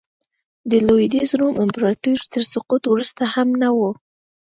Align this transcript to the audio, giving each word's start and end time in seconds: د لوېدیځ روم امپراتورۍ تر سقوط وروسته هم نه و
د 0.69 0.71
لوېدیځ 0.87 1.29
روم 1.39 1.53
امپراتورۍ 1.63 2.25
تر 2.33 2.41
سقوط 2.53 2.83
وروسته 2.87 3.23
هم 3.33 3.49
نه 3.61 3.69
و 3.77 3.79